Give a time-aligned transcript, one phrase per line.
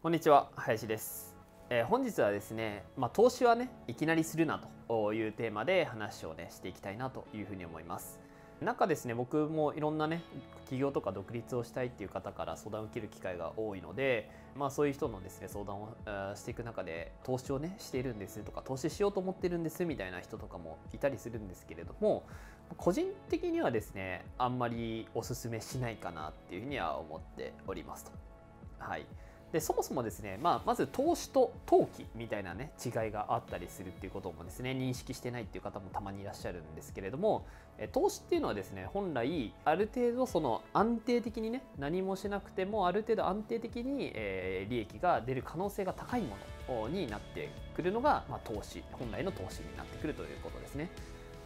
[0.00, 1.34] こんにちは林です、
[1.70, 8.20] えー本日はですね、まあ、投資はねいきなりするなというテーマで話をねしていきたいなというふうに思います。
[8.60, 10.22] 中ですね僕もいろんなね
[10.70, 15.96] 起業とか独立をしたいっていう方から相談を受ける機会が多いので、まあ、そういう人のですね相談を
[16.36, 22.24] していく中で投資をねしているんですとか投資しようと思ってるんですみたいな人とかもいたりするんですけれども
[22.76, 28.12] 個人的にはですねあんまりおすすめしないかなっていうふうには思っておりますと。
[28.78, 29.04] はい。
[29.52, 37.46] でそもそもですね、まあ、まず投資と投機みたいなね違いがあったりするっていうこともですね認識してないっていう方もたまにいらっしゃるんですけれども
[37.92, 46.36] 投資っていうのはですね本来ある程度その安定的にね何もしなくてもある程度安定的に、え利益が出る可能性が高いも
[46.68, 50.90] のになってくるのが、まあ、投資本来の投資になってくるということですね。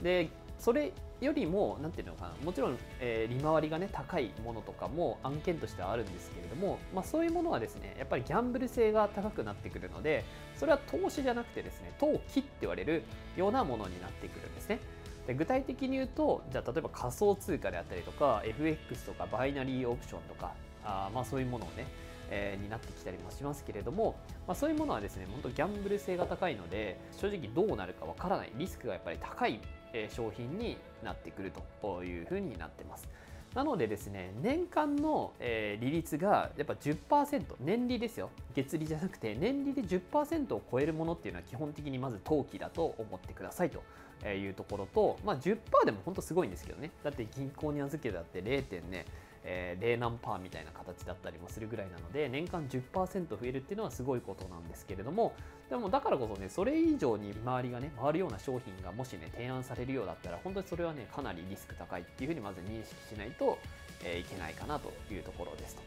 [0.03, 0.31] で
[0.63, 10.25] それよりも何ていうのかなもちろん、えー利回りがね高いものとかも案件としてはあるんですけれども、まあ、そういうものはですねやっぱりギャンブル性が高くなってくるので
[10.55, 13.03] それは投資じゃなくてですね投機って言われる
[13.37, 14.79] ようなものになってくるんですね。
[15.27, 20.53] で具体的に言うとじゃあ例えば仮想通貨であったりとか FX とかバイナリーオプションとか
[20.85, 21.87] あまあそういうものをね
[22.31, 29.61] えになってきたりもしますけれども、まあ、そういうものはですね本当ギャンブル性が高いので正直どうなるかわからないリスクがやっぱり高い、
[30.09, 33.09] 商品になってくるというふうになってます
[33.55, 43.83] なのでですね年間の、え利率がやっぱ10%年利ですよ月利じゃなくて年利で10%を超えるものっていうのは基本的にまず投機だと思ってくださいと
[44.27, 48.83] いうところと、まあ、10%でも本当すごいんですけどねだって銀行に預けたって 0.
[48.91, 49.05] ね
[49.45, 55.35] えー0何パーみたいな形だったりもするぐらいなので年間10%増えるっていうのはすごいことなんですけれども
[55.69, 63.59] でもだからこそねそれ以上に周りがね回るような商品がもしね提案されるようだったら本当にそれはねかなりリスク高いっていうふうにまず認識しないと、
[64.05, 65.83] えーいけないかなというところですと。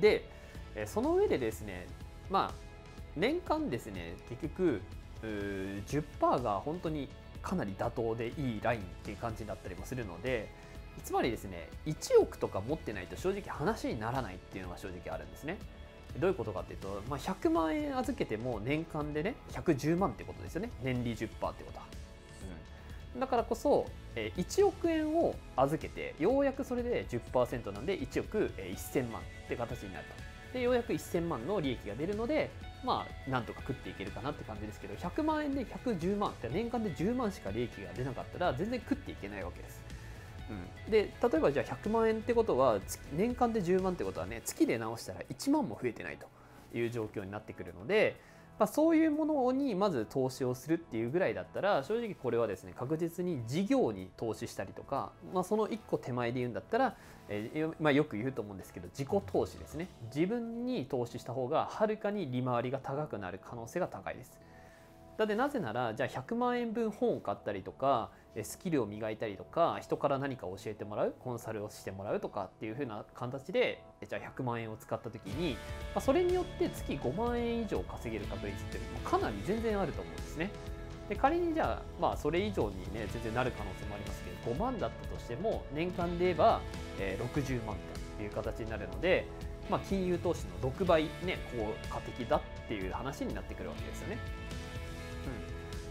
[0.00, 0.28] で、
[0.74, 1.86] えーその上でですね
[2.30, 2.54] まあ
[3.16, 4.80] 年間ですね結局
[5.22, 7.08] 10%が本当に
[7.40, 10.48] かなり妥当でいいラインっていう感じだったりもするので
[11.02, 15.58] つまりですね1億とか持ってないと正直話にならないっていうのが正直あるんですね。
[16.18, 20.70] どういうことかっていうと、まあ、100万円預けても年間でね110万ってことですよね。
[20.82, 21.86] 年利10%ってことは、
[23.14, 30.24] うん、だからこそ1億円を預けてようやくそれで10%なんで1億1000万って形になると。
[30.54, 32.48] でようやく1000万の利益が出るので
[32.84, 39.83] まあなんとか食っていけるかなって感じですけど100万円で110万って年間で10万しか利益が出なかったら全然食っていけないわけです。
[40.50, 42.78] うん、で例えばじゃあ100万円ってことは
[43.12, 46.26] 年間で10万ってことはね月で直したら1万も増えてないと
[46.76, 48.20] いう状況になってくるので、
[48.58, 56.96] まあ、そういうものにまず投資をするっていうぐらいだったら正直これはですね確実に事業に投資したりとか、まあ、その1個手前で言うんだったら、
[57.28, 64.38] えーまあ、よく言うと思うんですけど自己投資ですね自分に投資した方がはるかに利回りが高くなる可能性が高いです。
[65.16, 68.10] だってなぜならじゃあ100万円分本を買ったりとか
[68.42, 75.56] スキルを磨いたりとか人から何か教えてもらうコンサルをしてもらうとかっていう風な形でじゃあ100万円を使った時に、
[75.94, 80.50] ま、それによって月5万円以上稼げる確率っていうのもかなり全然あると思うんですね。
[81.08, 86.60] で仮にじゃあまあそれ以上にね全然なる可能性もありますけど5万だったとしても年間で言えば、
[86.98, 87.76] えー60万
[88.16, 89.26] という形になるので、
[89.68, 94.18] まあ、金融投資の6倍ね効果的だっていう話になってくるわけですよね。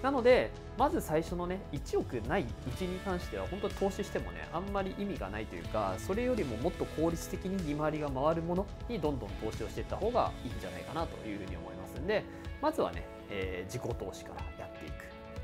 [0.04, 12.24] なのでまず最初のね1億ないうちに関しては本当に投資してもねあんまり意味がないというかそれよりももっと効率的に利回りが回るものにどんどん投資をしていった方がいいんじゃないかなというふうに思いますんで
[12.62, 14.94] まずはね、えー自己投資からやっていく。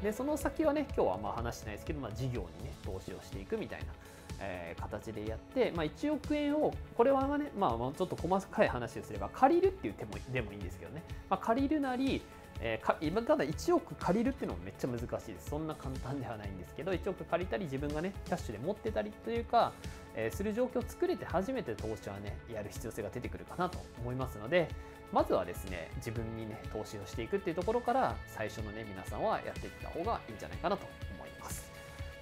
[0.04, 3.86] でその先はね今日はあんま話してないですけど、まあ、事業にね投資をしていくみたいな
[4.42, 12.22] えー形でやって、まあ、1億円をこれはね、まあ、まあちょっと細かい話をすれば借りるっていう手もでもいいんですけどね、まあ、借りるなり、
[12.62, 15.50] えーか今ただ1億借りるっていうのもめっちゃ難しいです。
[15.50, 19.72] そんな簡単ではないんですけど1億借りたり自分がねキャッシュで持ってたりというか、
[20.16, 24.68] えーする状況を作れて初めて投資はねやる必要性が出てくるかなと思いますので
[25.14, 30.86] まずはですね自分にね投資をしていくっていうところから最初のね皆さんはやっていった方がいいんじゃないかなと
[31.16, 31.70] 思います。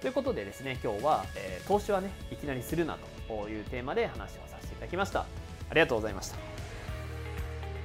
[0.00, 2.96] ということでですね今日は、えー投資はねいきなりするな
[3.28, 5.20] というテーマで話をさせていただきました。
[5.70, 6.57] ありがとうございました。